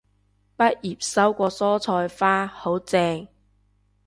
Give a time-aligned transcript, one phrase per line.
[0.57, 3.27] 畢業收過蔬菜花，好正